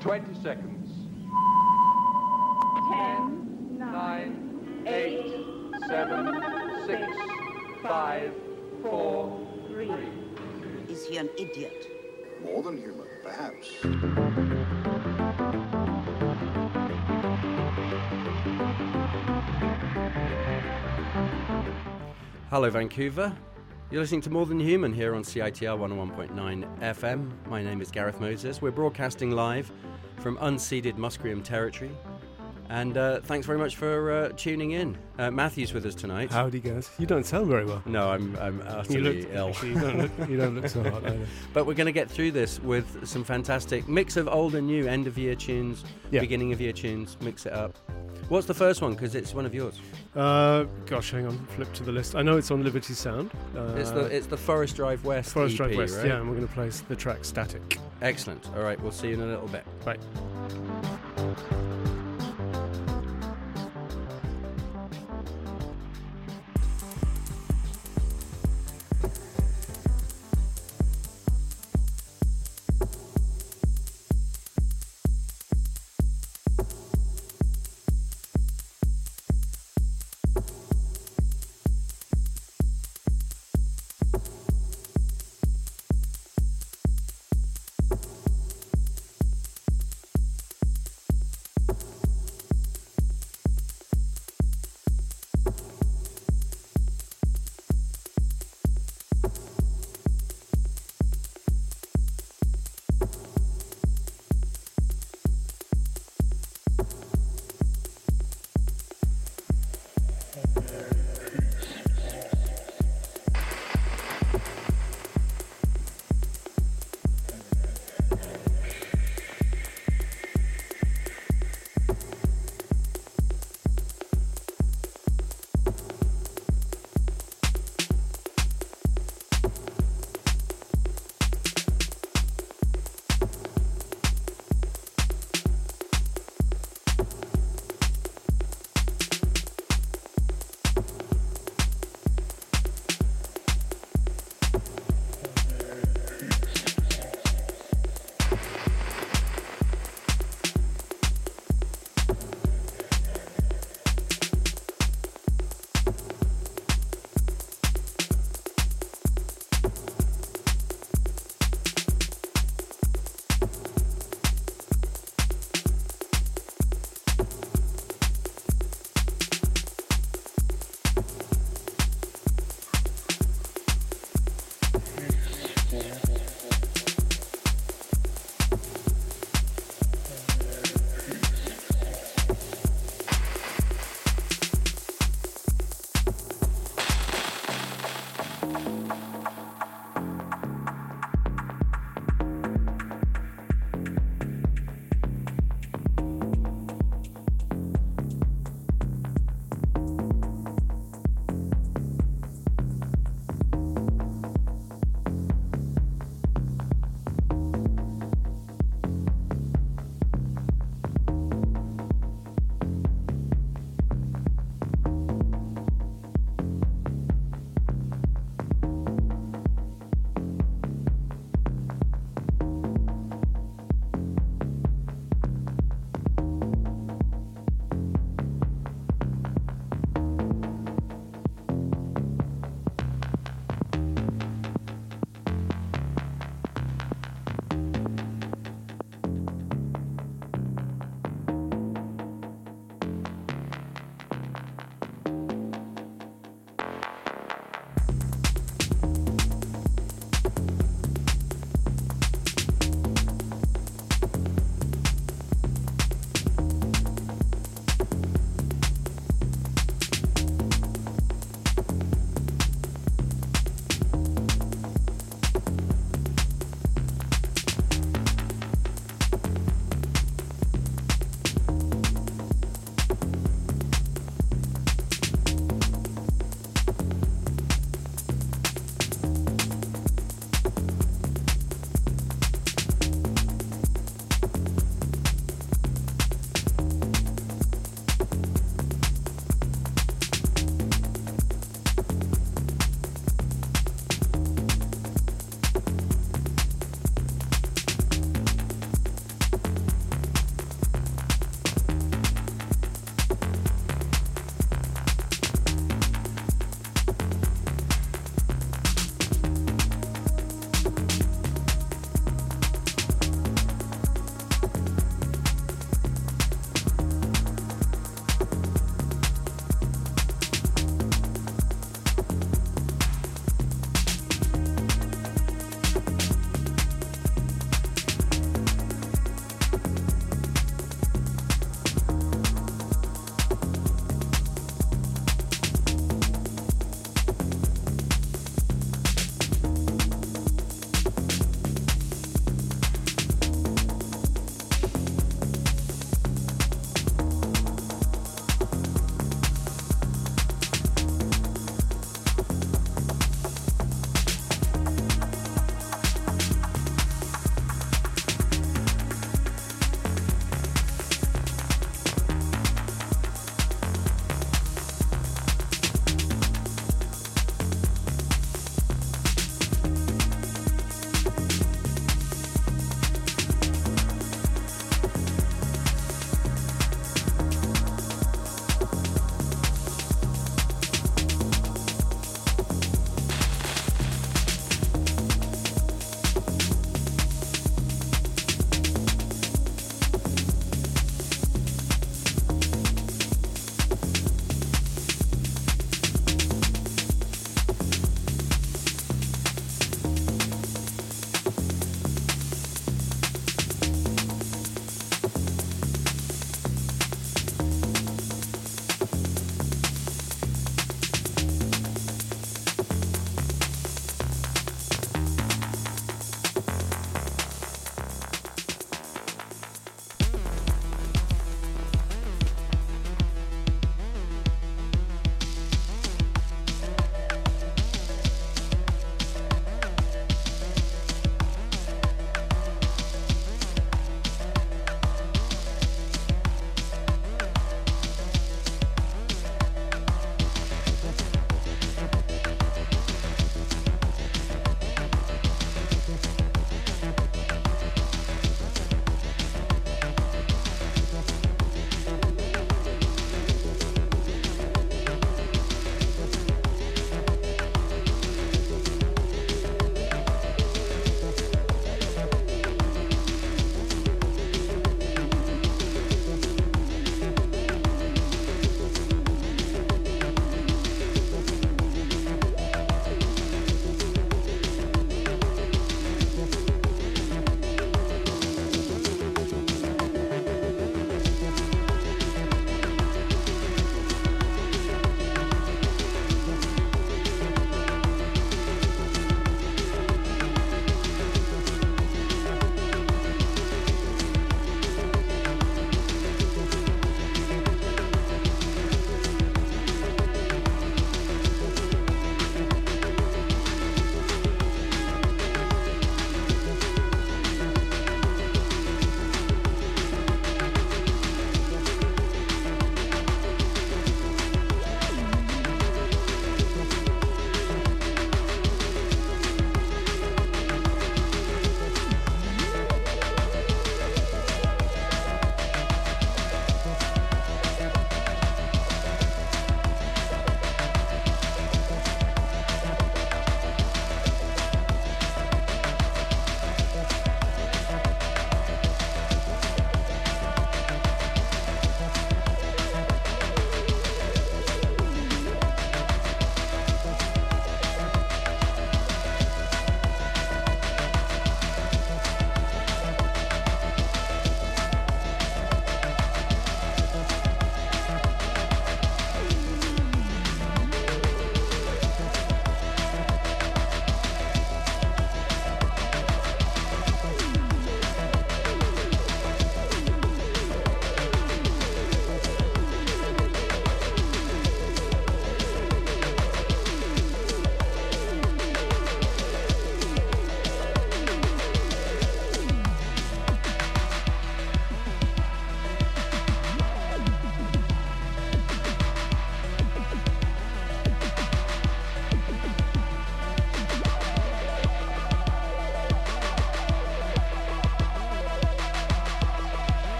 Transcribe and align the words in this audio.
Twenty 0.00 0.34
seconds. 0.42 0.90
Ten, 2.90 3.78
Nine, 3.78 4.84
eight, 4.86 5.34
seven, 5.88 6.42
six, 6.84 7.06
five, 7.82 8.34
four, 8.82 9.40
three. 9.66 9.90
Is 10.90 11.06
he 11.06 11.16
an 11.16 11.30
idiot? 11.38 11.88
More 12.44 12.62
than 12.62 12.76
human, 12.76 13.06
perhaps. 13.22 14.53
Hello, 22.54 22.70
Vancouver. 22.70 23.36
You're 23.90 24.00
listening 24.00 24.20
to 24.20 24.30
More 24.30 24.46
Than 24.46 24.60
Human 24.60 24.92
here 24.92 25.16
on 25.16 25.24
CITR 25.24 25.76
101.9 25.76 26.78
FM. 26.78 27.32
My 27.48 27.60
name 27.60 27.80
is 27.80 27.90
Gareth 27.90 28.20
Moses. 28.20 28.62
We're 28.62 28.70
broadcasting 28.70 29.32
live 29.32 29.72
from 30.20 30.36
unceded 30.36 30.96
Musqueam 30.96 31.42
territory. 31.42 31.90
And 32.68 32.96
uh, 32.96 33.22
thanks 33.22 33.44
very 33.44 33.58
much 33.58 33.74
for 33.74 34.12
uh, 34.12 34.28
tuning 34.36 34.70
in. 34.70 34.96
Uh, 35.18 35.32
Matthew's 35.32 35.74
with 35.74 35.84
us 35.84 35.96
tonight. 35.96 36.30
Howdy, 36.30 36.60
guys. 36.60 36.92
You 36.96 37.06
don't 37.06 37.26
sound 37.26 37.48
very 37.48 37.64
well. 37.64 37.82
No, 37.86 38.08
I'm, 38.12 38.36
I'm 38.36 38.58
You 38.58 38.64
utterly 38.66 39.22
look, 39.22 39.30
ill. 39.32 39.48
actually, 39.48 39.68
you 39.70 39.80
don't 39.80 39.98
look, 39.98 40.28
you 40.30 40.36
don't 40.36 40.54
look 40.54 40.68
so 40.68 40.88
hot 40.88 41.04
either. 41.06 41.26
But 41.52 41.66
we're 41.66 41.74
going 41.74 41.86
to 41.86 41.92
get 41.92 42.08
through 42.08 42.30
this 42.30 42.60
with 42.60 43.04
some 43.04 43.24
fantastic 43.24 43.88
mix 43.88 44.16
of 44.16 44.28
old 44.28 44.54
and 44.54 44.68
new, 44.68 44.86
end 44.86 45.08
of 45.08 45.18
year 45.18 45.34
tunes, 45.34 45.84
Yeah. 46.12 46.20
beginning 46.20 46.52
of 46.52 46.60
year 46.60 46.72
tunes, 46.72 47.16
mix 47.20 47.46
it 47.46 47.52
up. 47.52 47.76
What's 48.28 48.46
the 48.46 48.54
first 48.54 48.80
one? 48.80 48.94
Because 48.94 49.14
it's 49.14 49.34
one 49.34 49.44
of 49.46 49.54
yours. 49.54 49.80
Uh, 50.16 50.64
gosh, 50.86 51.10
hang 51.10 51.26
on. 51.26 51.38
Flip 51.56 51.72
to 51.74 51.82
the 51.82 51.92
list. 51.92 52.14
I 52.14 52.22
know 52.22 52.36
it's 52.38 52.50
on 52.50 52.62
Livity 52.64 52.94
Sound. 52.94 53.30
Uh, 53.56 53.74
it's 53.76 53.90
the 53.90 54.04
it's 54.06 54.26
the 54.26 54.36
Forest 54.36 54.76
Drive 54.76 55.04
West. 55.04 55.32
Forest 55.32 55.54
EP, 55.54 55.58
Drive 55.58 55.76
West. 55.76 55.96
right? 55.98 56.06
Yeah, 56.06 56.20
and 56.20 56.28
we're 56.28 56.36
going 56.36 56.48
to 56.48 56.54
play 56.54 56.70
the 56.88 56.96
track 56.96 57.24
Static. 57.24 57.78
Excellent. 58.00 58.48
All 58.56 58.62
right, 58.62 58.80
we'll 58.80 58.92
see 58.92 59.08
you 59.08 59.14
in 59.14 59.20
a 59.20 59.26
little 59.26 59.48
bit. 59.48 59.64
Bye. 59.84 59.98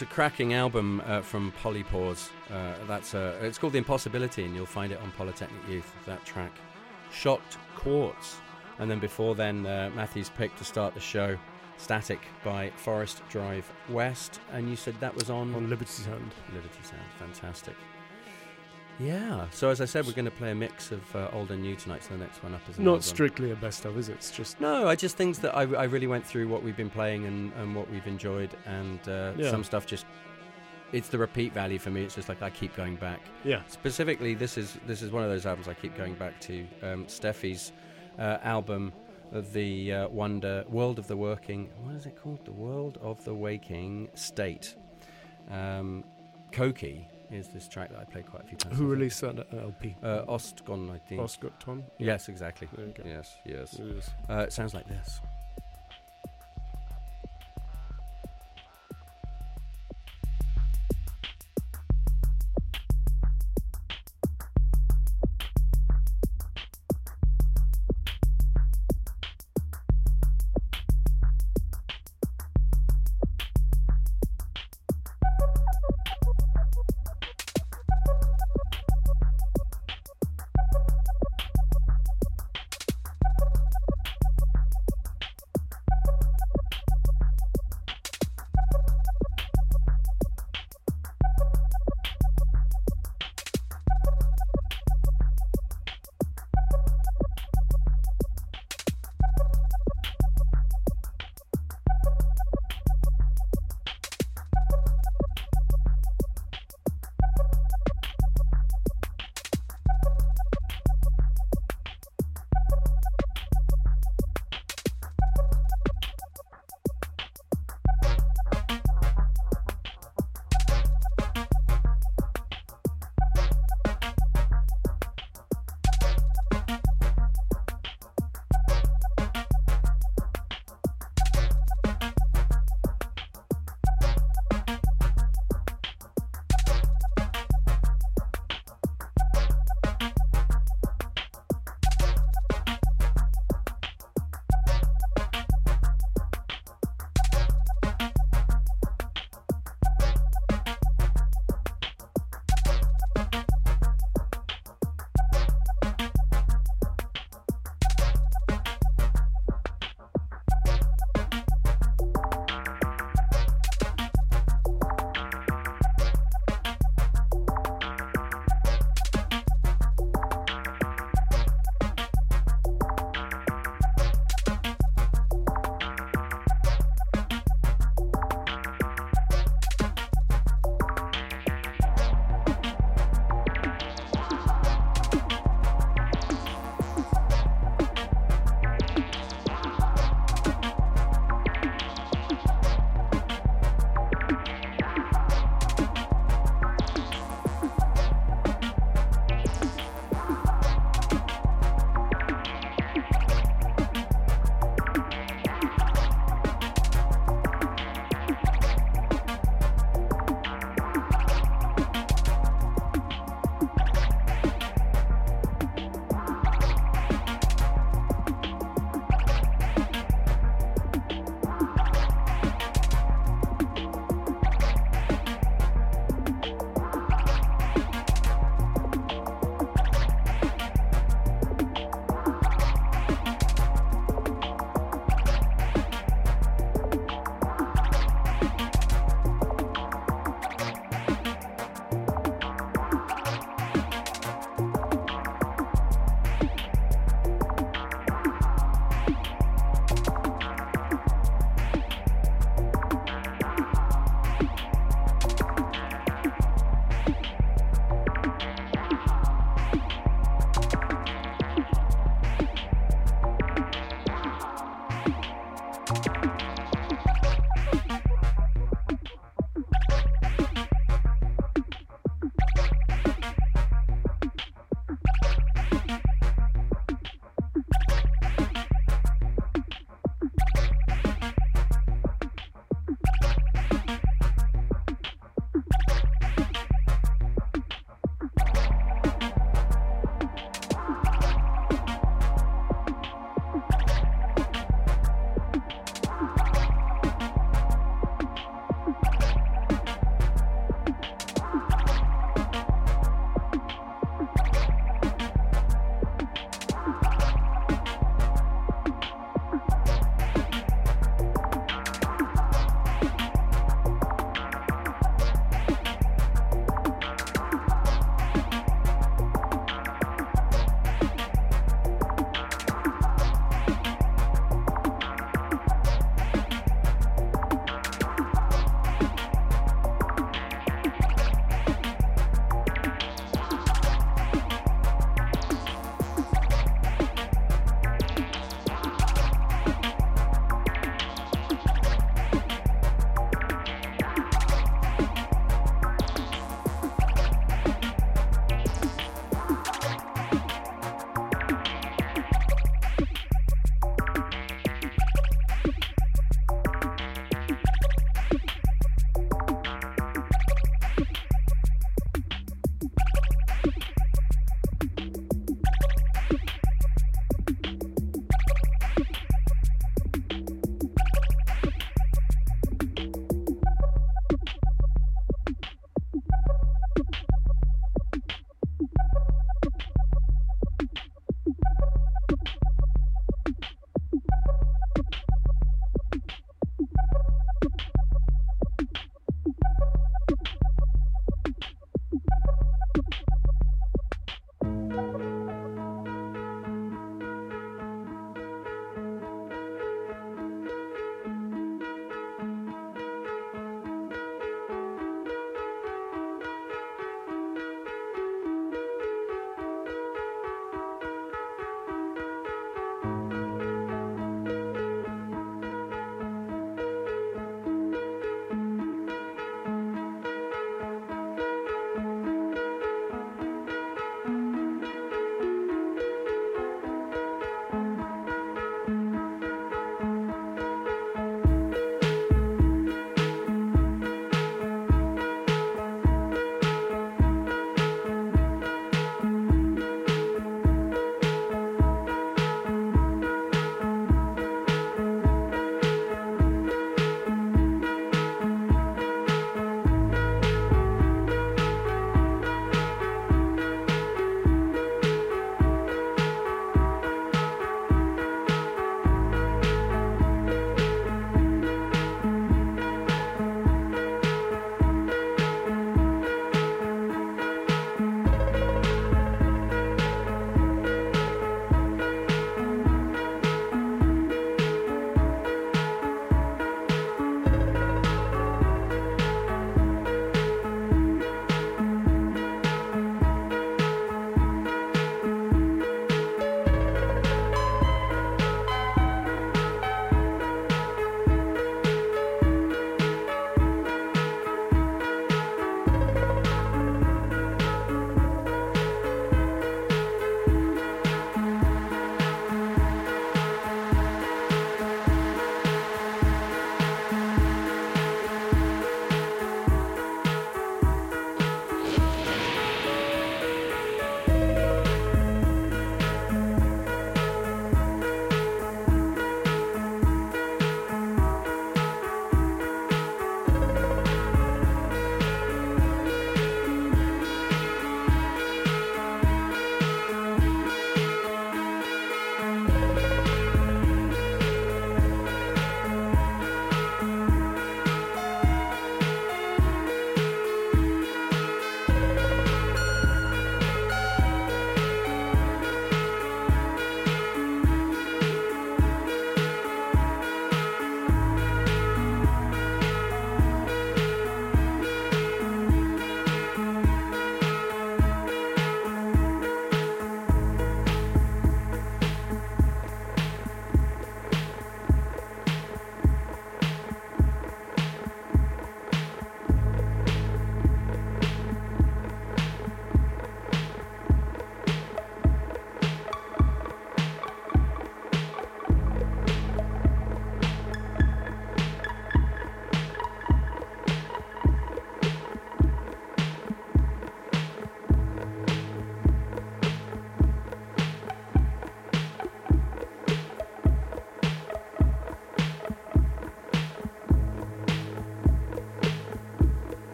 It's 0.00 0.10
a 0.10 0.14
cracking 0.14 0.54
album 0.54 1.02
uh, 1.04 1.20
from 1.20 1.52
Polypores. 1.62 2.30
Uh, 2.50 2.72
that's 2.88 3.14
uh, 3.14 3.38
it's 3.42 3.58
called 3.58 3.74
The 3.74 3.78
Impossibility, 3.78 4.44
and 4.44 4.56
you'll 4.56 4.64
find 4.64 4.92
it 4.92 4.98
on 5.02 5.10
Polytechnic 5.10 5.60
Youth. 5.68 5.92
That 6.06 6.24
track, 6.24 6.52
Shocked 7.12 7.58
Quartz, 7.76 8.38
and 8.78 8.90
then 8.90 8.98
before 8.98 9.34
then, 9.34 9.66
uh, 9.66 9.90
Matthew's 9.94 10.30
pick 10.30 10.56
to 10.56 10.64
start 10.64 10.94
the 10.94 11.00
show, 11.00 11.36
Static 11.76 12.20
by 12.42 12.70
Forest 12.76 13.20
Drive 13.28 13.70
West, 13.90 14.40
and 14.54 14.70
you 14.70 14.76
said 14.76 14.98
that 15.00 15.14
was 15.14 15.28
on 15.28 15.54
On 15.54 15.68
Livity 15.68 15.88
Sound. 15.88 16.32
Livity 16.54 16.82
Sound. 16.82 17.02
Fantastic. 17.18 17.76
Yeah. 19.00 19.46
So 19.50 19.70
as 19.70 19.80
I 19.80 19.84
said, 19.86 20.06
we're 20.06 20.12
going 20.12 20.24
to 20.26 20.30
play 20.30 20.50
a 20.50 20.54
mix 20.54 20.92
of 20.92 21.16
uh, 21.16 21.28
old 21.32 21.50
and 21.50 21.62
new 21.62 21.74
tonight. 21.74 22.02
So 22.04 22.10
the 22.14 22.20
next 22.20 22.42
one 22.42 22.54
up 22.54 22.60
is 22.68 22.78
Not 22.78 23.02
strictly 23.02 23.50
a 23.50 23.56
best 23.56 23.84
of, 23.84 23.96
is 23.98 24.08
it? 24.08 24.12
It's 24.14 24.30
just 24.30 24.60
No, 24.60 24.86
I 24.88 24.94
just 24.94 25.16
things 25.16 25.38
that 25.40 25.54
I, 25.56 25.62
I 25.62 25.84
really 25.84 26.06
went 26.06 26.26
through 26.26 26.48
what 26.48 26.62
we've 26.62 26.76
been 26.76 26.90
playing 26.90 27.24
and, 27.26 27.52
and 27.54 27.74
what 27.74 27.90
we've 27.90 28.06
enjoyed, 28.06 28.50
and 28.66 29.00
uh, 29.08 29.32
Yeah. 29.36 29.50
some 29.50 29.64
stuff 29.64 29.86
just 29.86 30.06
it's 30.92 31.08
the 31.08 31.18
repeat 31.18 31.52
value 31.52 31.78
for 31.78 31.90
me. 31.90 32.02
It's 32.02 32.16
just 32.16 32.28
like 32.28 32.42
I 32.42 32.50
keep 32.50 32.74
going 32.74 32.96
back. 32.96 33.20
yeah. 33.44 33.62
Specifically, 33.68 34.34
this 34.34 34.58
is 34.58 34.76
this 34.86 35.02
is 35.02 35.10
one 35.12 35.22
of 35.22 35.30
those 35.30 35.46
albums 35.46 35.68
I 35.68 35.74
keep 35.74 35.96
going 35.96 36.14
back 36.14 36.40
to. 36.42 36.66
Um, 36.82 37.06
Steffi's 37.06 37.72
uh, 38.18 38.38
album 38.42 38.92
of 39.32 39.52
the 39.52 39.92
uh, 39.92 40.08
Wonder 40.08 40.64
World 40.68 40.98
of 40.98 41.06
the 41.06 41.16
Working. 41.16 41.70
What 41.84 41.94
is 41.94 42.06
it 42.06 42.16
called? 42.20 42.44
The 42.44 42.50
World 42.52 42.98
of 43.00 43.24
the 43.24 43.32
Waking 43.32 44.08
State. 44.14 44.74
Um, 45.48 46.02
Koki 46.50 47.06
is 47.30 47.48
this 47.48 47.68
track 47.68 47.90
that 47.90 47.98
I 47.98 48.04
played 48.04 48.26
quite 48.26 48.42
a 48.42 48.46
few 48.46 48.58
times. 48.58 48.76
Who 48.76 48.86
released 48.86 49.20
that 49.22 49.46
LP? 49.52 49.96
Uh, 50.02 50.22
Ostgut 50.26 50.66
Ton, 50.66 50.90
I 50.90 50.98
think. 50.98 51.20
Ostgut 51.20 51.52
Ton. 51.60 51.84
Yes, 51.98 52.28
exactly. 52.28 52.68
Go. 52.74 53.02
Yes, 53.04 53.36
yes. 53.44 53.80
Uh, 54.28 54.38
it 54.46 54.52
sounds 54.52 54.74
like 54.74 54.88
this. 54.88 55.20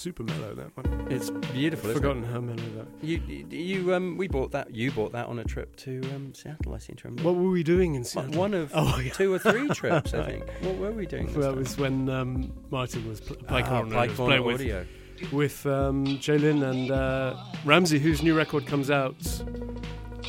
Super 0.00 0.22
mellow 0.24 0.54
that 0.54 0.76
one. 0.76 1.06
It's 1.10 1.30
beautiful. 1.30 1.90
Isn't 1.90 2.02
Forgotten 2.02 2.24
how 2.24 2.40
mellow 2.40 2.56
that. 2.76 2.86
it? 3.02 3.22
You, 3.28 3.46
you, 3.50 3.94
um, 3.94 4.16
we 4.16 4.28
bought 4.28 4.50
that. 4.52 4.74
You 4.74 4.90
bought 4.90 5.12
that 5.12 5.26
on 5.26 5.38
a 5.38 5.44
trip 5.44 5.76
to 5.76 6.00
um, 6.14 6.32
Seattle. 6.34 6.74
I 6.74 6.78
seem 6.78 6.96
to 6.96 7.08
remember. 7.08 7.30
What 7.30 7.36
were 7.42 7.50
we 7.50 7.62
doing 7.62 7.94
in 7.94 8.00
One- 8.00 8.04
Seattle? 8.04 8.32
One 8.40 8.54
of 8.54 8.70
Oh, 8.74 8.98
yeah. 8.98 9.12
two 9.12 9.32
or 9.32 9.38
three 9.38 9.68
trips, 9.74 10.14
I 10.14 10.24
think. 10.24 10.44
What 10.62 10.76
were 10.78 10.92
we 10.92 11.06
doing? 11.06 11.26
Well, 11.26 11.42
that 11.42 11.48
time? 11.50 11.56
was 11.58 11.76
when 11.76 12.08
um, 12.08 12.52
Martin 12.70 13.06
was 13.08 13.20
pl- 13.20 13.36
Pike 13.46 13.66
Ah, 13.66 13.76
Horner 13.76 13.94
Pike 13.94 14.10
was 14.10 14.16
playing 14.16 14.44
with, 14.44 14.54
Audio. 14.60 14.86
with 15.32 15.66
um, 15.66 16.06
Jaylin 16.06 16.62
and 16.70 16.90
uh, 16.90 17.36
Ramsey, 17.64 17.98
whose 17.98 18.22
new 18.22 18.36
record 18.36 18.66
comes 18.66 18.90
out 18.90 19.16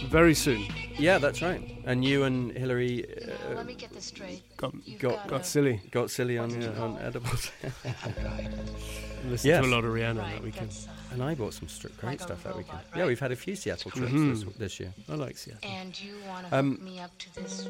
very 0.09 0.33
soon. 0.33 0.65
Yeah, 0.97 1.17
that's 1.17 1.41
right. 1.41 1.77
And 1.85 2.03
you 2.05 2.23
and 2.25 2.51
Hillary 2.51 3.05
uh, 3.23 3.55
let 3.55 3.65
me 3.65 3.73
get 3.73 3.91
this 3.91 4.05
straight. 4.05 4.43
Got, 4.57 4.73
You've 4.85 4.99
got- 4.99 5.27
got 5.27 5.45
silly. 5.45 5.81
got 5.91 6.11
silly 6.11 6.37
on 6.37 6.51
uh, 6.63 6.75
on 6.79 6.97
edibles. 6.99 7.51
Listened 9.23 9.49
Yes. 9.49 9.63
to 9.63 9.69
a 9.69 9.73
lot 9.73 9.83
of 9.85 9.93
Rihanna 9.93 10.17
Right, 10.19 10.33
that 10.33 10.43
weekend. 10.43 10.69
that's, 10.71 10.87
and 11.11 11.21
I 11.23 11.35
bought 11.35 11.53
some 11.53 11.67
str- 11.67 11.87
great 11.99 12.03
Like 12.03 12.19
a 12.21 12.23
stuff 12.23 12.43
that 12.43 12.49
robot, 12.49 12.57
weekend. 12.65 12.79
right? 12.91 12.97
Yeah, 12.99 13.05
we've 13.05 13.19
had 13.19 13.31
a 13.31 13.35
few 13.35 13.55
Seattle 13.55 13.91
trips 13.91 14.11
Mhm. 14.11 14.45
this, 14.45 14.55
this 14.57 14.79
year. 14.79 14.93
I 15.09 15.15
like 15.15 15.37
Seattle. 15.37 15.69
and 15.69 15.99
you 15.99 16.15
want 16.27 16.49
to 16.49 16.57
Um, 16.57 16.71
hook 16.71 16.81
me 16.81 16.99
up 16.99 17.17
to 17.19 17.35
this 17.35 17.67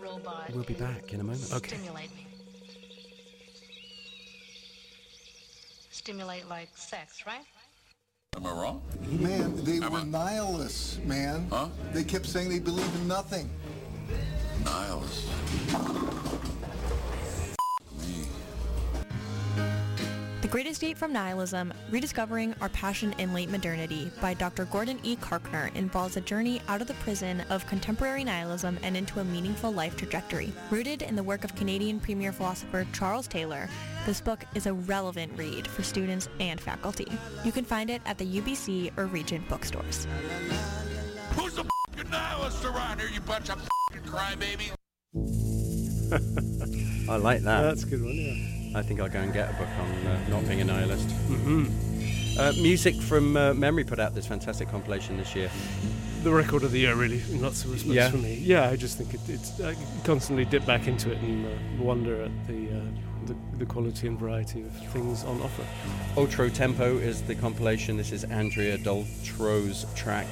robot. 0.00 0.50
We'll 0.52 0.64
be 0.64 0.74
back 0.74 1.12
in 1.12 1.20
a 1.20 1.24
moment. 1.24 1.50
Okay. 1.52 1.76
Stimulate 1.76 2.14
me. 2.14 2.26
Stimulate 5.90 6.48
like 6.48 6.68
sex, 6.76 7.24
right? 7.26 7.44
Am 8.36 8.46
I 8.46 8.50
wrong? 8.52 8.82
Man, 9.08 9.64
they 9.64 9.78
Am 9.84 9.92
were 9.92 9.98
I- 10.00 10.04
nihilists, 10.04 10.98
man. 11.04 11.48
Huh? 11.50 11.68
They 11.92 12.04
kept 12.04 12.26
saying 12.26 12.48
they 12.48 12.58
believe 12.60 12.92
in 12.96 13.08
nothing. 13.08 13.50
Niles. 14.64 15.24
Great 20.50 20.66
Escape 20.66 20.98
from 20.98 21.12
Nihilism, 21.12 21.72
Rediscovering 21.92 22.56
Our 22.60 22.68
Passion 22.70 23.14
in 23.18 23.32
Late 23.32 23.50
Modernity 23.50 24.10
by 24.20 24.34
Dr. 24.34 24.64
Gordon 24.64 24.98
E. 25.04 25.14
Carkner 25.14 25.72
involves 25.76 26.16
a 26.16 26.20
journey 26.20 26.60
out 26.66 26.80
of 26.80 26.88
the 26.88 26.94
prison 26.94 27.44
of 27.50 27.64
contemporary 27.68 28.24
nihilism 28.24 28.76
and 28.82 28.96
into 28.96 29.20
a 29.20 29.24
meaningful 29.24 29.70
life 29.70 29.96
trajectory. 29.96 30.52
Rooted 30.68 31.02
in 31.02 31.14
the 31.14 31.22
work 31.22 31.44
of 31.44 31.54
Canadian 31.54 32.00
premier 32.00 32.32
philosopher 32.32 32.84
Charles 32.92 33.28
Taylor, 33.28 33.68
this 34.06 34.20
book 34.20 34.44
is 34.56 34.66
a 34.66 34.72
relevant 34.72 35.32
read 35.36 35.68
for 35.68 35.84
students 35.84 36.28
and 36.40 36.60
faculty. 36.60 37.06
You 37.44 37.52
can 37.52 37.64
find 37.64 37.88
it 37.88 38.02
at 38.04 38.18
the 38.18 38.26
UBC 38.40 38.98
or 38.98 39.06
Regent 39.06 39.48
bookstores. 39.48 40.08
Who's 41.36 41.54
the 41.54 41.64
fucking 41.92 42.10
nihilist 42.10 42.64
around 42.64 42.98
here, 42.98 43.08
you 43.08 43.20
bunch 43.20 43.50
of 43.50 43.68
fucking 43.92 44.02
crybabies? 44.02 44.74
I 47.08 47.16
like 47.18 47.42
that. 47.42 47.62
That's 47.62 47.84
a 47.84 47.86
good 47.86 48.02
one, 48.02 48.16
yeah. 48.16 48.59
I 48.74 48.82
think 48.82 49.00
I'll 49.00 49.08
go 49.08 49.18
and 49.20 49.32
get 49.32 49.50
a 49.50 49.54
book 49.54 49.68
on 49.80 50.06
uh, 50.06 50.18
not 50.28 50.46
being 50.46 50.60
a 50.60 50.64
nihilist. 50.64 51.08
Mm-hmm. 51.08 52.38
Uh, 52.38 52.52
music 52.62 52.94
from 52.94 53.36
uh, 53.36 53.52
Memory 53.54 53.82
put 53.84 53.98
out 53.98 54.14
this 54.14 54.26
fantastic 54.26 54.68
compilation 54.70 55.16
this 55.16 55.34
year. 55.34 55.50
The 56.22 56.30
record 56.30 56.62
of 56.62 56.70
the 56.70 56.78
year, 56.78 56.94
really, 56.94 57.20
in 57.30 57.40
lots 57.42 57.64
of 57.64 57.72
respects 57.72 57.94
Yeah. 57.94 58.10
for 58.10 58.18
me. 58.18 58.34
Yeah, 58.34 58.68
I 58.68 58.76
just 58.76 58.96
think 58.98 59.14
it, 59.14 59.20
it's 59.28 59.58
I 59.60 59.74
constantly 60.04 60.44
dip 60.44 60.64
back 60.66 60.86
into 60.86 61.10
it 61.10 61.18
and 61.18 61.46
uh, 61.46 61.50
wonder 61.82 62.22
at 62.22 62.30
the, 62.46 62.68
uh, 62.68 62.80
the 63.26 63.34
the 63.58 63.66
quality 63.66 64.06
and 64.06 64.16
variety 64.18 64.62
of 64.62 64.70
things 64.92 65.24
on 65.24 65.40
offer. 65.42 65.64
Ultra 66.16 66.48
Tempo 66.50 66.96
is 66.98 67.22
the 67.22 67.34
compilation. 67.34 67.96
This 67.96 68.12
is 68.12 68.22
Andrea 68.24 68.78
Doltro's 68.78 69.86
track. 69.96 70.26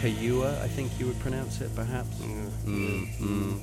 Kayua, 0.00 0.58
I 0.60 0.66
think 0.68 0.90
you 0.98 1.06
would 1.06 1.18
pronounce 1.20 1.60
it, 1.60 1.72
perhaps. 1.76 2.16
Mm, 2.18 2.50
mm, 2.66 3.06
mm. 3.20 3.60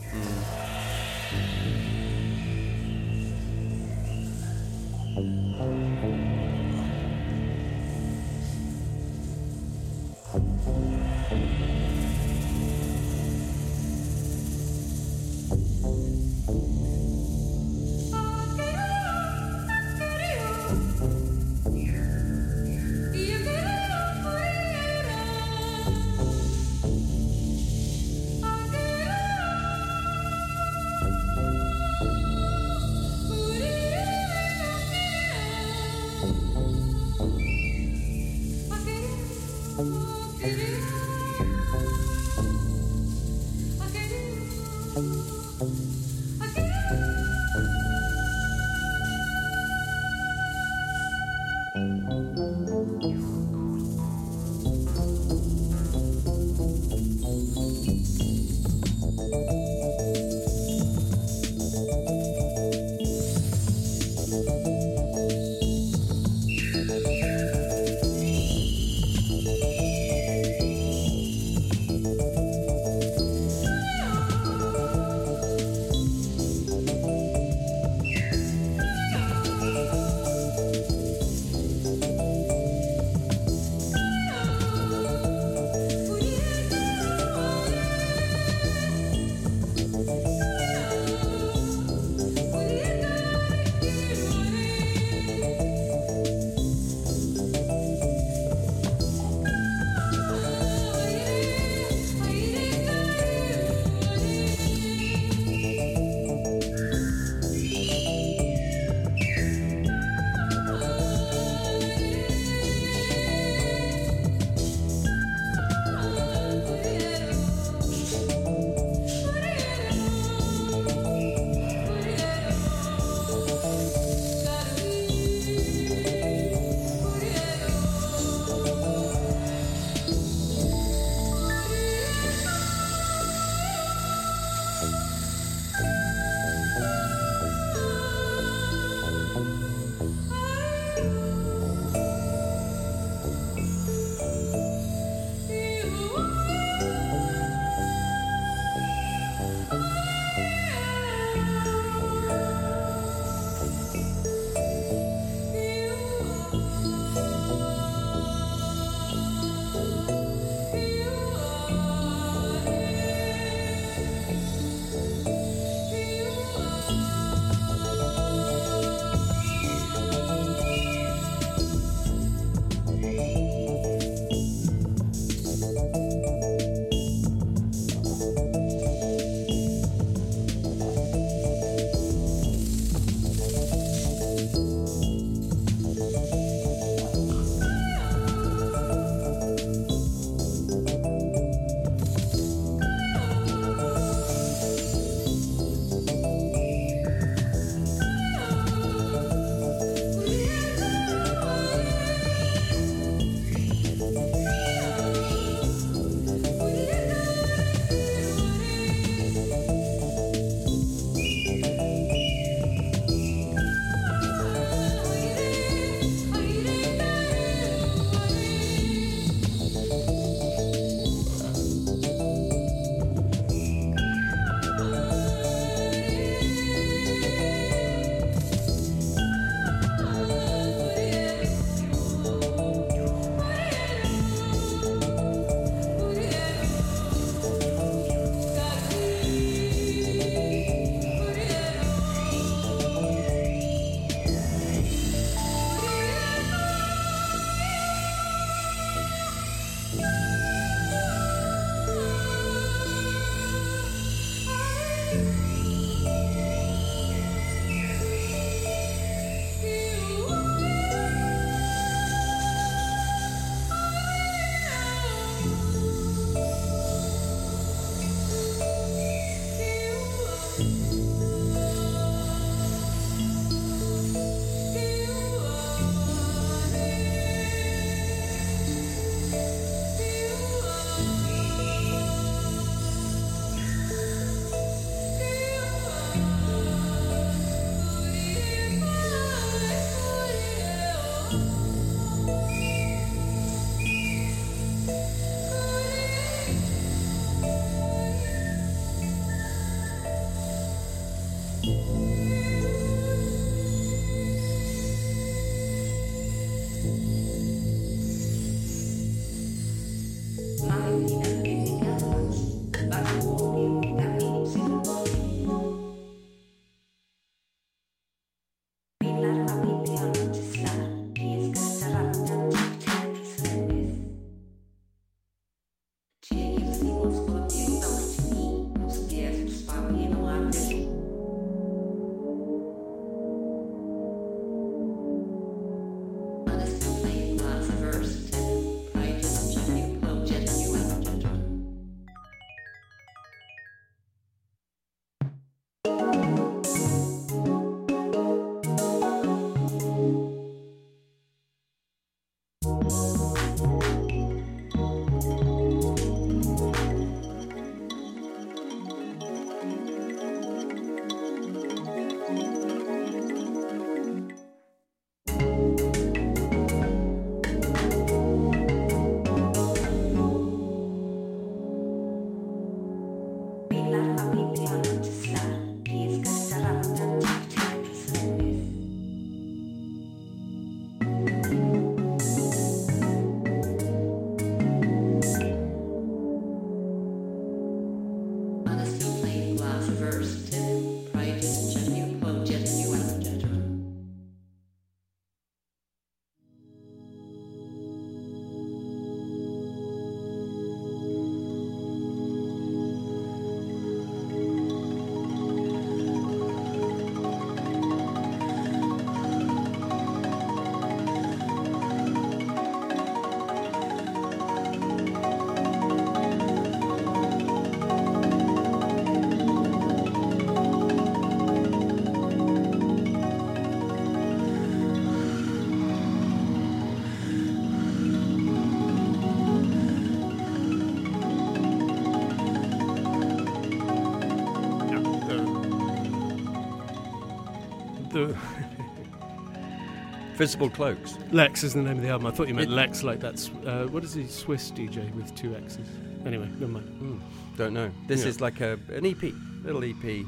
The 438.13 438.37
Visible 440.35 440.69
Cloaks. 440.69 441.17
Lex 441.31 441.63
is 441.63 441.73
the 441.73 441.81
name 441.81 441.97
of 441.97 442.01
the 442.03 442.09
album. 442.09 442.27
I 442.27 442.31
thought 442.31 442.47
you 442.47 442.53
meant 442.55 442.71
It- 442.71 442.73
Lex, 442.73 443.03
like 443.03 443.19
that's 443.19 443.49
uh, 443.65 443.87
what 443.91 444.03
is 444.03 444.13
he? 444.13 444.25
Swiss 444.27 444.71
DJ 444.71 445.13
with 445.13 445.33
two 445.35 445.55
X's. 445.55 445.87
Anyway, 446.25 446.47
never 446.59 446.71
mind. 446.71 446.87
Hmm, 446.87 447.19
don't 447.57 447.73
know. 447.73 447.91
This 448.07 448.21
Yeah. 448.23 448.29
is 448.29 448.41
like 448.41 448.61
a 448.61 448.79
an 448.93 449.05
EP, 449.05 449.21
little 449.63 449.83
EP 449.83 450.25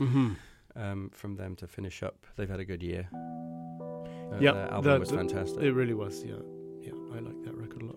Mm-hmm. 0.00 0.32
um, 0.76 1.10
from 1.12 1.36
them 1.36 1.56
to 1.56 1.66
finish 1.66 2.02
up. 2.02 2.26
They've 2.36 2.48
had 2.50 2.60
a 2.60 2.64
good 2.64 2.82
year. 2.82 3.08
Uh, 3.12 4.36
Yeah, 4.40 4.52
their 4.52 4.70
album 4.72 4.92
the- 4.92 5.00
was 5.00 5.08
the- 5.10 5.16
fantastic. 5.16 5.62
It 5.62 5.72
really 5.72 5.94
was. 5.94 6.22
Yeah, 6.24 6.34
yeah. 6.80 6.92
I 7.14 7.18
like 7.20 7.42
that 7.44 7.54
record 7.56 7.82
a 7.82 7.86
lot. 7.86 7.96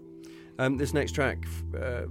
Um, 0.59 0.77
this 0.77 0.93
next 0.93 1.11
track, 1.13 1.45
uh, 1.79 2.03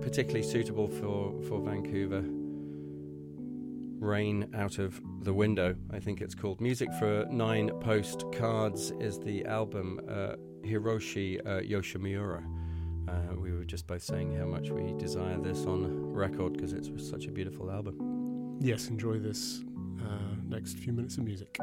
particularly 0.00 0.42
suitable 0.46 0.88
for, 0.88 1.34
for 1.48 1.60
Vancouver. 1.60 2.22
Rain 4.00 4.50
Out 4.54 4.78
of 4.78 5.00
the 5.22 5.32
Window, 5.32 5.76
I 5.92 6.00
think 6.00 6.20
it's 6.20 6.34
called. 6.34 6.60
Music 6.60 6.88
for 6.98 7.26
Nine 7.30 7.70
Postcards 7.80 8.92
is 8.98 9.18
the 9.20 9.44
album. 9.44 10.00
Uh, 10.08 10.36
Hiroshi 10.64 11.38
uh, 11.40 11.60
Yoshimura. 11.60 12.44
Uh, 13.08 13.34
we 13.36 13.52
were 13.52 13.64
just 13.64 13.86
both 13.86 14.02
saying 14.02 14.36
how 14.36 14.46
much 14.46 14.70
we 14.70 14.92
desire 14.98 15.38
this 15.38 15.66
on 15.66 16.12
record 16.12 16.54
because 16.54 16.72
it's 16.72 16.88
such 17.08 17.26
a 17.26 17.30
beautiful 17.30 17.70
album. 17.70 18.58
Yes, 18.60 18.88
enjoy 18.88 19.18
this 19.18 19.62
uh, 20.02 20.36
next 20.48 20.78
few 20.78 20.92
minutes 20.92 21.16
of 21.18 21.24
music. 21.24 21.58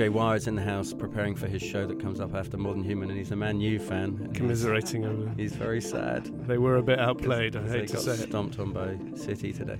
DJ 0.00 0.08
Wire's 0.08 0.46
in 0.46 0.54
the 0.54 0.62
house 0.62 0.94
preparing 0.94 1.34
for 1.34 1.46
his 1.46 1.60
show 1.60 1.84
that 1.86 2.00
comes 2.00 2.20
up 2.20 2.34
after 2.34 2.56
More 2.56 2.72
Than 2.72 2.82
Human, 2.82 3.10
and 3.10 3.18
he's 3.18 3.32
a 3.32 3.36
Man 3.36 3.60
U 3.60 3.78
fan. 3.78 4.32
Commiserating 4.32 5.04
over. 5.04 5.28
He's, 5.36 5.50
he's 5.50 5.56
very 5.56 5.82
sad. 5.82 6.24
They 6.46 6.56
were 6.56 6.78
a 6.78 6.82
bit 6.82 6.98
outplayed. 6.98 7.54
I 7.54 7.68
hate 7.68 7.88
to 7.88 8.00
say 8.00 8.12
it. 8.12 8.30
stomped 8.30 8.58
on 8.58 8.72
by 8.72 8.96
City 9.14 9.52
today. 9.52 9.78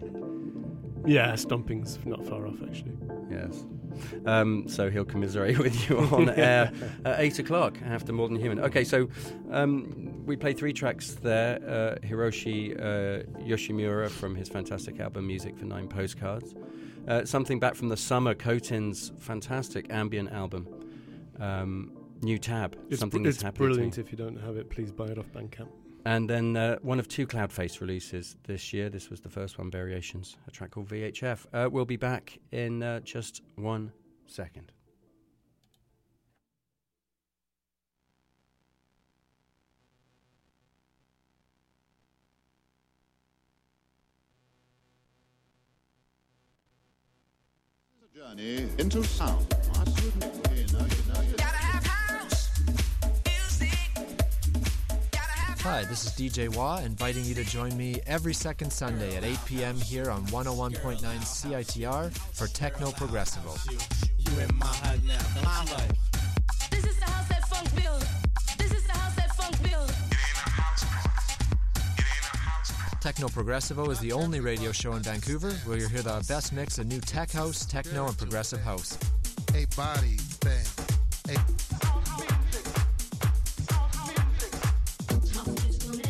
Yeah, 1.06 1.34
stomping's 1.36 1.98
not 2.04 2.26
far 2.26 2.46
off 2.46 2.62
actually. 2.62 2.98
Yes. 3.30 3.64
Um, 4.26 4.68
so 4.68 4.90
he'll 4.90 5.06
commiserate 5.06 5.58
with 5.64 5.88
you 5.88 6.00
on 6.00 6.28
air 6.38 6.70
at 7.06 7.20
8 7.20 7.38
o'clock 7.38 7.78
after 7.82 8.12
More 8.12 8.28
Than 8.28 8.36
Human. 8.36 8.60
Okay, 8.60 8.84
so 8.84 9.08
um, 9.50 10.22
we 10.26 10.36
play 10.36 10.52
three 10.52 10.74
tracks 10.74 11.12
there. 11.14 11.56
Uh, 11.66 12.06
Hiroshi 12.06 12.78
uh, 12.78 13.22
Yoshimura 13.40 14.10
from 14.10 14.34
his 14.34 14.50
fantastic 14.50 15.00
album 15.00 15.26
Music 15.26 15.56
for 15.56 15.64
Nine 15.64 15.88
Postcards. 15.88 16.54
Uh, 17.08 17.24
something 17.24 17.58
back 17.58 17.74
from 17.74 17.88
the 17.88 17.96
summer, 17.96 18.34
Khotin's 18.34 19.12
fantastic 19.18 19.90
ambient 19.90 20.30
album, 20.32 20.68
um, 21.38 21.92
New 22.22 22.38
Tab. 22.38 22.76
It's, 22.90 23.00
something 23.00 23.22
br- 23.22 23.28
that's 23.28 23.36
it's 23.38 23.42
happening 23.42 23.68
brilliant. 23.68 23.98
If 23.98 24.12
you 24.12 24.18
don't 24.18 24.36
have 24.36 24.56
it, 24.56 24.70
please 24.70 24.92
buy 24.92 25.06
it 25.06 25.18
off 25.18 25.26
Bandcamp. 25.32 25.68
And 26.04 26.28
then 26.28 26.56
uh, 26.56 26.76
one 26.82 26.98
of 26.98 27.08
two 27.08 27.26
Cloudface 27.26 27.80
releases 27.80 28.36
this 28.44 28.72
year. 28.72 28.88
This 28.88 29.10
was 29.10 29.20
the 29.20 29.28
first 29.28 29.58
one, 29.58 29.70
Variations, 29.70 30.36
a 30.46 30.50
track 30.50 30.70
called 30.70 30.88
VHF. 30.88 31.46
Uh, 31.52 31.68
we'll 31.70 31.84
be 31.84 31.96
back 31.96 32.38
in 32.52 32.82
uh, 32.82 33.00
just 33.00 33.42
one 33.56 33.92
second. 34.26 34.72
Journey 48.12 48.68
into 48.78 49.04
sound. 49.04 49.46
Hi, 55.60 55.84
this 55.84 56.04
is 56.04 56.12
DJ 56.14 56.52
Wah, 56.56 56.78
inviting 56.78 57.24
you 57.24 57.34
to 57.36 57.44
join 57.44 57.76
me 57.76 58.00
every 58.08 58.34
second 58.34 58.72
Sunday 58.72 59.14
at 59.14 59.22
8 59.22 59.38
p.m. 59.46 59.76
here 59.76 60.10
on 60.10 60.26
101.9 60.26 60.98
CITR 61.00 62.12
for 62.34 62.48
Techno 62.48 62.90
Progressivo. 62.90 63.54
Techno 73.00 73.28
Progressivo 73.28 73.90
is 73.90 73.98
the 74.00 74.12
only 74.12 74.40
radio 74.40 74.72
show 74.72 74.92
in 74.92 75.02
Vancouver 75.02 75.52
where 75.64 75.78
you'll 75.78 75.88
hear 75.88 76.02
the 76.02 76.22
best 76.28 76.52
mix 76.52 76.78
of 76.78 76.86
new 76.86 77.00
tech 77.00 77.30
house, 77.30 77.64
techno, 77.64 78.06
and 78.06 78.18
progressive 78.18 78.60
house. 78.60 78.98
a 79.54 79.64
body 79.74 80.16
thing. 80.18 80.66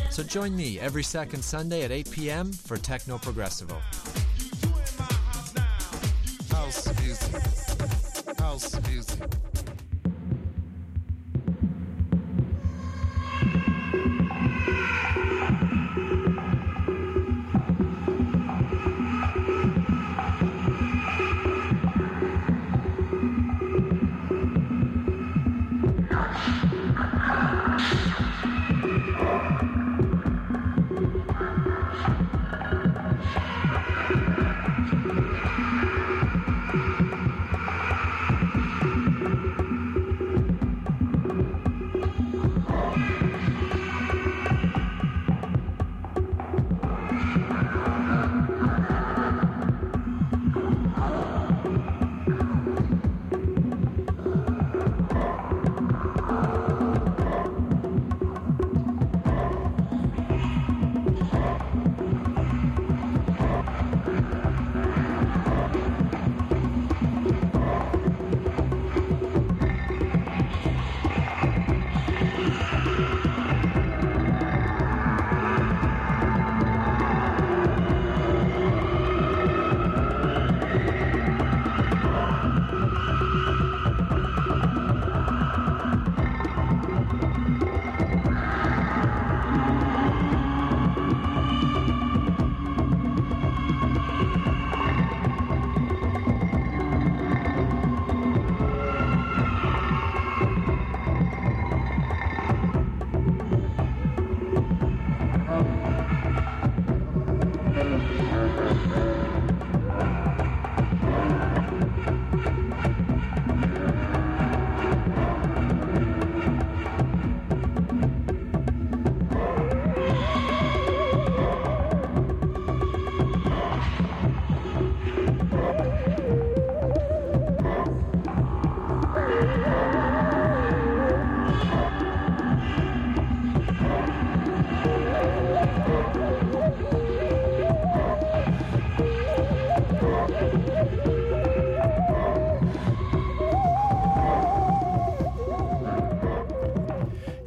So 0.09 0.21
join 0.23 0.53
me 0.53 0.79
every 0.79 1.03
second 1.03 1.41
Sunday 1.41 1.83
at 1.83 1.91
8 1.91 2.11
p.m. 2.11 2.51
for 2.51 2.75
Techno 2.75 3.17
Progressivo. 3.17 3.79
House 6.51 7.01
music. 7.01 7.41
House 8.37 8.89
music. 8.89 9.50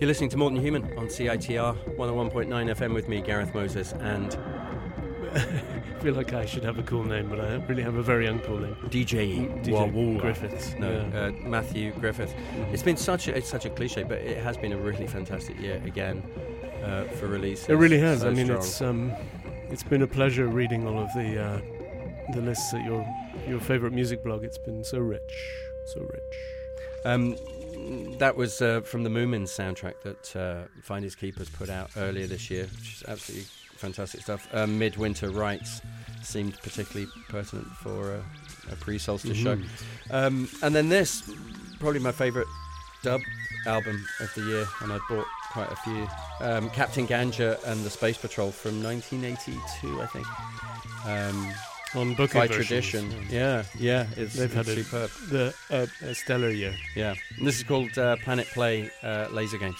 You're 0.04 0.08
listening 0.08 0.28
to 0.28 0.36
More 0.36 0.50
Than 0.50 0.60
Human 0.60 0.82
on 0.98 1.06
CITR 1.06 1.96
101.9 1.96 2.48
FM 2.48 2.92
with 2.92 3.08
me, 3.08 3.22
Gareth 3.22 3.54
Moses, 3.54 3.94
and 4.00 4.36
I 5.32 5.38
feel 6.02 6.12
like 6.12 6.34
I 6.34 6.44
should 6.44 6.62
have 6.62 6.78
a 6.78 6.82
cool 6.82 7.04
name, 7.04 7.30
but 7.30 7.40
I 7.40 7.54
really 7.64 7.82
have 7.82 7.94
a 7.94 8.02
very 8.02 8.26
uncool 8.26 8.60
name. 8.60 8.76
DJ, 8.90 9.64
DJ 9.64 9.72
Wawula. 9.72 10.20
Griffiths. 10.20 10.74
No, 10.78 10.90
yeah. 10.90 11.18
uh, 11.18 11.30
Matthew 11.48 11.92
Griffith. 11.92 12.34
It's 12.70 12.82
been 12.82 12.98
such 12.98 13.28
a 13.28 13.34
it's 13.34 13.48
such 13.48 13.64
a 13.64 13.70
cliche, 13.70 14.02
but 14.02 14.18
it 14.18 14.36
has 14.42 14.58
been 14.58 14.72
a 14.72 14.76
really 14.76 15.06
fantastic 15.06 15.58
year 15.58 15.80
again 15.86 16.22
uh, 16.84 17.04
for 17.04 17.26
releases. 17.26 17.70
It 17.70 17.76
really 17.76 17.98
has. 18.00 18.20
So 18.20 18.28
I 18.28 18.34
mean, 18.34 18.44
strong. 18.44 18.58
it's 18.58 18.82
um, 18.82 19.12
it's 19.70 19.84
been 19.84 20.02
a 20.02 20.06
pleasure 20.06 20.48
reading 20.48 20.86
all 20.86 20.98
of 20.98 21.08
the 21.14 21.42
uh, 21.42 21.60
the 22.34 22.42
lists 22.42 22.74
at 22.74 22.84
your 22.84 23.08
your 23.48 23.58
favorite 23.58 23.94
music 23.94 24.22
blog. 24.22 24.44
It's 24.44 24.58
been 24.58 24.84
so 24.84 24.98
rich, 24.98 25.64
so 25.86 26.02
rich. 26.02 26.38
Um, 27.06 27.38
that 28.18 28.36
was 28.36 28.60
uh, 28.62 28.80
from 28.82 29.02
the 29.02 29.10
Moomins 29.10 29.48
soundtrack 29.50 29.94
that 30.02 30.36
uh, 30.36 30.64
Finders 30.82 31.14
Keepers 31.14 31.48
put 31.50 31.68
out 31.68 31.90
earlier 31.96 32.26
this 32.26 32.50
year, 32.50 32.64
which 32.64 32.96
is 32.96 33.04
absolutely 33.08 33.46
fantastic 33.76 34.22
stuff. 34.22 34.48
Um, 34.54 34.78
Midwinter 34.78 35.30
Rites 35.30 35.80
seemed 36.22 36.56
particularly 36.62 37.10
pertinent 37.28 37.66
for 37.82 38.14
a, 38.14 38.24
a 38.72 38.76
pre-solstice 38.76 39.36
Mhm. 39.38 39.42
show. 39.42 39.58
Um, 40.10 40.48
and 40.62 40.74
then 40.74 40.88
this, 40.88 41.22
probably 41.80 42.00
my 42.00 42.12
favourite 42.12 42.48
dub 43.02 43.20
album 43.66 44.02
of 44.20 44.32
the 44.34 44.42
year, 44.42 44.66
and 44.80 44.92
I 44.92 44.98
bought 45.08 45.26
quite 45.52 45.70
a 45.70 45.76
few. 45.76 46.08
Um, 46.40 46.70
Captain 46.70 47.06
Ganja 47.06 47.62
and 47.66 47.84
the 47.84 47.90
Space 47.90 48.16
Patrol 48.18 48.50
from 48.50 48.82
1982, 48.82 50.00
I 50.02 50.06
think. 50.06 50.26
Um, 51.06 51.52
On 51.94 52.14
book 52.14 52.32
by 52.32 52.48
versions, 52.48 52.66
tradition, 52.66 53.26
yeah, 53.30 53.62
yeah, 53.78 54.06
it's, 54.16 54.34
They've 54.34 54.52
had 54.52 54.66
it's 54.66 54.78
a, 54.78 54.84
superb. 54.84 55.10
the 55.30 55.54
uh, 55.70 55.86
a 56.08 56.14
stellar 56.14 56.50
year. 56.50 56.74
Yeah, 56.96 57.14
and 57.38 57.46
this 57.46 57.56
is 57.56 57.62
called 57.62 57.96
uh, 57.96 58.16
Planet 58.24 58.48
Play 58.48 58.90
uh, 59.02 59.28
Laser 59.30 59.58
Games. 59.58 59.78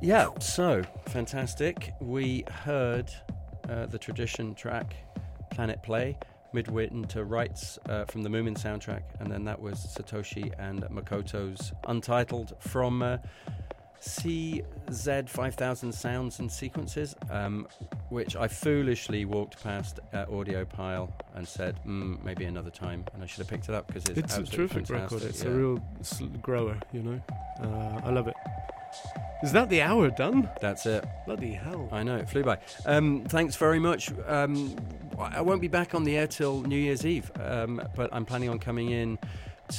Yeah, 0.00 0.28
so 0.38 0.82
fantastic. 1.08 1.92
We 2.00 2.44
heard 2.50 3.10
uh, 3.68 3.86
the 3.86 3.98
tradition 3.98 4.54
track, 4.54 4.94
Planet 5.50 5.82
Play, 5.82 6.16
Midwinter 6.52 7.24
Rites 7.24 7.78
uh, 7.88 8.04
from 8.04 8.22
the 8.22 8.28
Moomin 8.28 8.56
soundtrack, 8.56 9.02
and 9.18 9.30
then 9.30 9.44
that 9.44 9.60
was 9.60 9.78
Satoshi 9.78 10.52
and 10.58 10.82
Makoto's 10.84 11.72
Untitled 11.88 12.54
from 12.60 13.02
uh, 13.02 13.18
CZ 14.00 15.28
5000 15.28 15.92
Sounds 15.92 16.38
and 16.38 16.50
Sequences, 16.50 17.16
um, 17.28 17.66
which 18.08 18.36
I 18.36 18.46
foolishly 18.46 19.24
walked 19.24 19.62
past 19.64 19.98
at 20.12 20.30
Audiopile 20.30 21.10
and 21.34 21.46
said, 21.46 21.76
mm, 21.84 22.22
maybe 22.24 22.44
another 22.44 22.70
time, 22.70 23.04
and 23.14 23.22
I 23.22 23.26
should 23.26 23.38
have 23.38 23.48
picked 23.48 23.68
it 23.68 23.74
up 23.74 23.88
because 23.88 24.04
it's, 24.08 24.18
It's 24.18 24.36
a 24.38 24.44
terrific 24.44 24.86
fantastic. 24.86 25.18
record. 25.18 25.28
It's 25.28 25.42
yeah. 25.42 25.50
a 25.50 25.52
real 25.54 25.84
sl- 26.02 26.26
grower, 26.40 26.78
you 26.92 27.02
know. 27.02 27.20
Uh, 27.60 28.00
I 28.06 28.10
love 28.10 28.28
it. 28.28 28.34
Is 29.42 29.52
that 29.52 29.68
the 29.68 29.82
hour 29.82 30.10
done? 30.10 30.48
That's 30.60 30.84
it. 30.86 31.04
Bloody 31.26 31.52
hell. 31.52 31.88
I 31.92 32.02
know, 32.02 32.16
it 32.16 32.28
flew 32.28 32.42
by. 32.42 32.58
Um, 32.86 33.24
thanks 33.28 33.54
very 33.54 33.78
much. 33.78 34.10
Um, 34.26 34.74
I 35.18 35.40
won't 35.40 35.60
be 35.60 35.68
back 35.68 35.94
on 35.94 36.04
the 36.04 36.16
air 36.16 36.26
till 36.26 36.62
New 36.62 36.76
Year's 36.78 37.06
Eve, 37.06 37.30
um, 37.40 37.80
but 37.94 38.12
I'm 38.12 38.24
planning 38.24 38.48
on 38.48 38.58
coming 38.58 38.90
in 38.90 39.18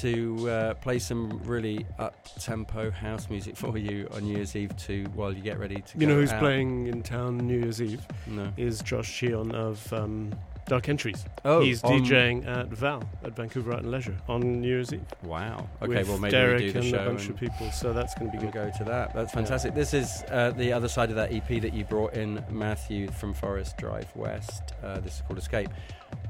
to 0.01 0.49
uh, 0.49 0.73
play 0.75 0.99
some 0.99 1.41
really 1.43 1.85
up-tempo 1.97 2.91
house 2.91 3.29
music 3.29 3.57
for 3.57 3.77
you 3.77 4.07
on 4.13 4.23
New 4.23 4.35
Year's 4.35 4.55
Eve 4.55 4.75
too, 4.77 5.05
while 5.15 5.33
you 5.33 5.41
get 5.41 5.57
ready 5.59 5.81
to 5.81 5.97
You 5.97 6.07
know 6.07 6.15
who's 6.15 6.31
out. 6.31 6.39
playing 6.39 6.87
in 6.87 7.01
town 7.01 7.37
New 7.37 7.59
Year's 7.59 7.81
Eve? 7.81 8.05
No. 8.27 8.53
Is 8.55 8.81
Josh 8.81 9.09
Cheon 9.21 9.53
of 9.53 9.91
um, 9.91 10.31
Dark 10.69 10.87
Entries. 10.87 11.25
Oh, 11.43 11.59
he's 11.61 11.83
on- 11.83 12.03
DJing 12.05 12.47
at 12.47 12.67
Val 12.67 13.03
at 13.23 13.35
Vancouver 13.35 13.71
Art 13.73 13.81
and 13.83 13.91
Leisure 13.91 14.15
on 14.29 14.61
New 14.61 14.67
Year's 14.67 14.93
Eve. 14.93 15.01
Wow. 15.23 15.67
Okay, 15.81 16.03
well 16.03 16.17
maybe 16.17 16.31
Derek 16.31 16.59
we 16.59 16.65
do 16.67 16.71
the 16.73 16.79
and 16.79 16.87
show 16.87 16.99
a 16.99 17.05
bunch 17.07 17.21
and 17.25 17.31
of 17.31 17.37
people, 17.39 17.71
so 17.71 17.91
that's 17.91 18.13
going 18.15 18.31
to 18.31 18.37
be 18.37 18.43
we'll 18.43 18.51
good. 18.53 18.71
go 18.71 18.77
to 18.77 18.83
that. 18.85 19.13
That's 19.13 19.33
fantastic. 19.33 19.73
This 19.73 19.93
is 19.93 20.23
uh, 20.29 20.51
the 20.51 20.71
other 20.71 20.87
side 20.87 21.09
of 21.09 21.15
that 21.17 21.33
EP 21.33 21.47
that 21.61 21.73
you 21.73 21.83
brought 21.85 22.13
in, 22.13 22.43
Matthew 22.49 23.09
from 23.11 23.33
Forest 23.33 23.77
Drive 23.77 24.07
West. 24.15 24.73
Uh, 24.83 24.99
this 24.99 25.15
is 25.15 25.21
called 25.27 25.39
Escape. 25.39 25.69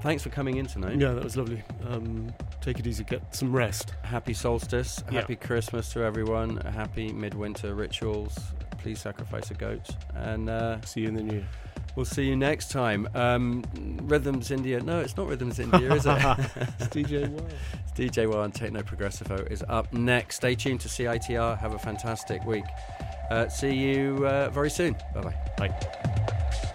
Thanks 0.02 0.24
for 0.24 0.30
coming 0.30 0.56
in 0.58 0.66
tonight. 0.66 0.98
Yeah, 0.98 1.12
that 1.14 1.24
was 1.24 1.36
lovely. 1.38 1.62
Um, 1.88 2.34
take 2.62 2.80
it 2.80 2.88
easy, 2.88 3.04
get 3.04 3.36
some 3.36 3.54
rest. 3.54 3.94
Happy 4.04 4.34
solstice, 4.34 5.04
Yeah. 5.12 5.20
happy 5.22 5.36
Christmas 5.36 5.92
to 5.94 6.04
everyone, 6.04 6.58
happy 6.58 7.12
midwinter 7.12 7.76
rituals. 7.76 8.38
Please 8.78 9.02
sacrifice 9.02 9.52
a 9.52 9.54
goat. 9.56 9.90
And 10.16 10.50
uh, 10.50 10.80
see 10.86 11.02
you 11.02 11.10
in 11.10 11.16
the 11.16 11.24
new 11.24 11.34
year. 11.40 11.48
We'll 11.96 12.06
see 12.06 12.24
you 12.24 12.36
next 12.38 12.72
time. 12.72 13.10
Um, 13.14 13.64
Rhythms 14.30 14.52
India. 14.52 14.80
No, 14.80 15.00
it's 15.00 15.18
not 15.18 15.28
Rhythms 15.28 15.58
India, 15.58 15.92
is 15.92 16.06
it? 16.06 16.12
It's 16.80 16.88
DJ 16.96 17.28
Wild. 17.28 17.54
It's 17.74 17.92
DJ 18.16 18.30
Wild 18.30 18.46
and 18.46 18.54
Techno 18.54 18.84
Progressivo 18.84 19.50
is 19.50 19.64
up 19.68 19.92
next. 19.92 20.36
Stay 20.36 20.54
tuned 20.54 20.82
to 20.82 20.88
CITR. 20.88 21.58
Have 21.58 21.74
a 21.74 21.80
fantastic 21.80 22.46
week. 22.46 22.66
Uh, 23.32 23.48
see 23.50 23.74
you 23.74 24.28
uh, 24.28 24.52
very 24.52 24.70
soon. 24.70 24.96
Bye-bye. 25.16 25.36
Bye. 25.58 26.70